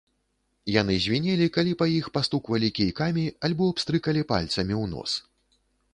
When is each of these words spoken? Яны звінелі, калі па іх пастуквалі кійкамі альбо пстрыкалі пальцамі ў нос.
Яны 0.81 0.95
звінелі, 1.05 1.47
калі 1.57 1.73
па 1.83 1.89
іх 1.97 2.09
пастуквалі 2.17 2.71
кійкамі 2.79 3.27
альбо 3.49 3.69
пстрыкалі 3.81 4.21
пальцамі 4.33 4.75
ў 4.83 4.95
нос. 4.95 5.11